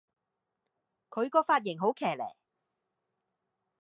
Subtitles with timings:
[1.11, 2.35] 佢個髮型好騎咧